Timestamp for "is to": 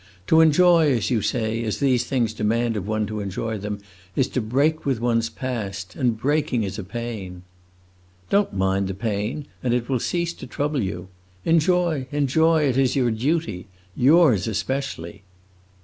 4.15-4.41